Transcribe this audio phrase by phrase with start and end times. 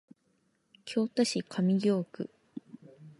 [0.03, 0.09] 京都市
[1.43, 2.27] 上京区